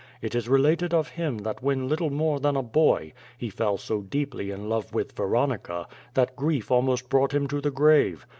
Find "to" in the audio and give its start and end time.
7.49-7.61